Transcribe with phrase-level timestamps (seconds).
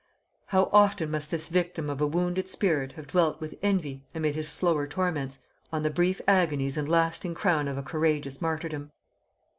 [0.47, 4.49] How often must this victim of a wounded spirit have dwelt with envy, amid his
[4.49, 5.37] slower torments,
[5.71, 8.89] on the brief agonies and lasting crown of a courageous martyrdom!